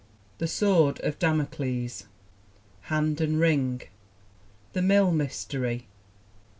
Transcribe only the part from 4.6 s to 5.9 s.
The Mill Mystery.